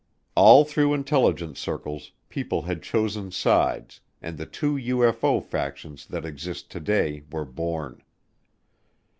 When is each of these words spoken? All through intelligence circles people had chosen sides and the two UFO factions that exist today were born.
All 0.33 0.65
through 0.65 0.95
intelligence 0.95 1.59
circles 1.59 2.11
people 2.27 2.63
had 2.63 2.81
chosen 2.81 3.29
sides 3.29 3.99
and 4.19 4.35
the 4.35 4.47
two 4.47 4.73
UFO 4.73 5.43
factions 5.45 6.07
that 6.07 6.25
exist 6.25 6.71
today 6.71 7.21
were 7.31 7.45
born. 7.45 8.01